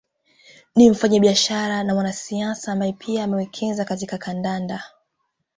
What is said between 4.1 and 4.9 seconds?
kandanda